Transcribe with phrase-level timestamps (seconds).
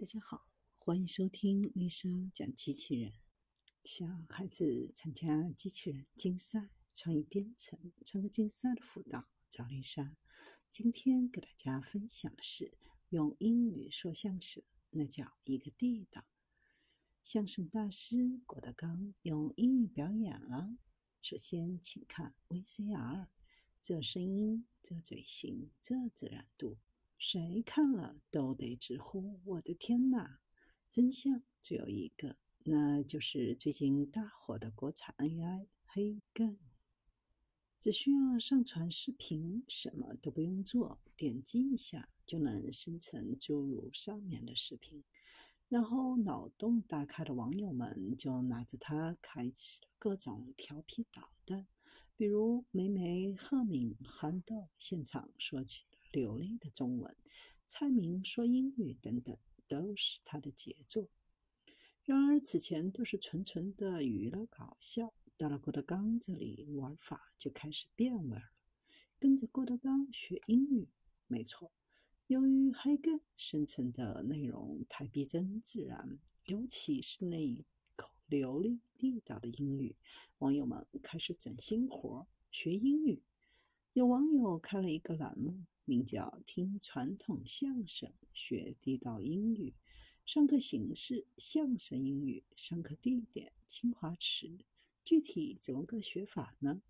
[0.00, 0.46] 大家好，
[0.78, 3.10] 欢迎收听丽莎讲机器人。
[3.82, 10.16] 想孩子参加机器人竞赛、创意编程、创客竞赛的辅导，找丽莎。
[10.70, 16.24] 今天给大家分享的是用英语说相声，那叫一个地道。
[17.24, 20.78] 相声大师郭德纲用英语表演了。
[21.20, 23.26] 首先，请看 VCR，
[23.82, 26.78] 这声音，这嘴型，这自然度。
[27.18, 30.38] 谁看了都得直呼：“我的天哪！”
[30.88, 36.56] 真相只有一个，那就是最近大火的国产 AI 黑更。
[37.78, 45.02] 只需要上传视频，什么都不用做，点击一下就能生成诸如上面的视频。
[45.68, 51.66] 然后脑洞大开的网友们就拿着它开启了各种调皮捣蛋，
[52.16, 55.87] 比如梅梅、赫敏、憨豆现场说起。
[56.10, 57.16] 流利的中文，
[57.66, 61.08] 蔡明说英语等等，都是他的杰作。
[62.04, 68.52] 然而此前都是纯纯的娱乐搞笑，到了郭德纲这里，玩法就开始变味了。
[69.18, 70.88] 跟着郭德纲学英语，
[71.26, 71.72] 没错。
[72.28, 77.64] 由于黑根生成的内容太逼真自然，尤其是那一
[77.96, 79.96] 口流利地道的英语，
[80.38, 83.22] 网友们开始整新活学英语。
[83.98, 85.64] 有网友开了一个栏目。
[85.84, 89.74] 名叫“听传统相声学地道英语”，
[90.24, 94.58] 上课形式相声英语，上课地点清华池。
[95.04, 96.80] 具体怎么个学法呢？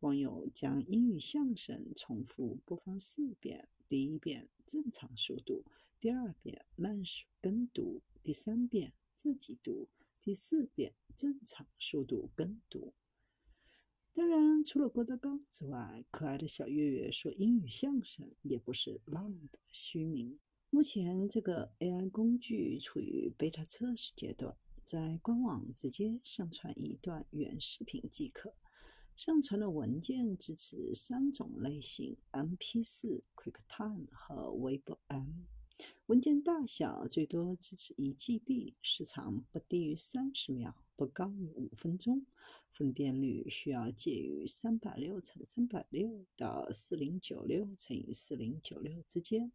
[0.00, 5.64] 网友将英语相声重复播放四遍：第一遍正常速度，
[5.98, 9.88] 第二遍慢速跟读，第三遍自己读，
[10.20, 12.92] 第四遍正常速度跟读。
[14.12, 20.38] 当然，除了郭德纲之外，可爱的小月月说英语相声也不是浪得虚名。
[20.68, 28.54] 目前，这个 AI 工具处于 beta 测试阶段，在官网直接上传一段原视频即可。
[29.16, 35.44] 上传的文件支持三种类型：MP4、QuickTime 和 WebM。
[36.06, 42.26] 文件大小最多支持一 GB，时长不低于三十秒，不高于五分钟。
[42.70, 49.50] 分辨率需要介于三百六乘三百六到四零九六乘以四零九六之间。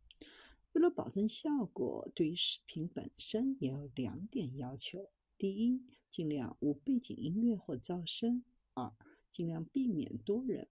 [0.73, 8.41] 为了保证效果，对于视频本身也有两点要求：第一，尽量无背景音乐或噪声；
[8.73, 8.91] 二，
[9.29, 10.67] 尽量避免多人。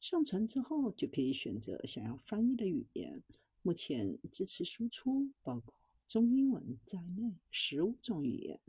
[0.00, 3.20] 上传之后就可以选择想要翻译的语言，
[3.62, 5.74] 目前支持输出包括
[6.06, 8.60] 中英文在内十五种语言。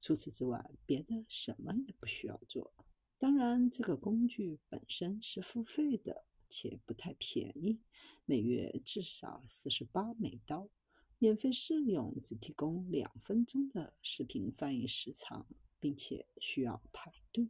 [0.00, 2.72] 除此之外，别的什么也不需要做。
[3.18, 7.80] 当然，这个工具本身是付费的，且不太便宜，
[8.24, 10.68] 每月至少四十八美刀。
[11.18, 15.46] 免费试用只提供两分钟的视频翻译时长，
[15.80, 17.48] 并且需要排队。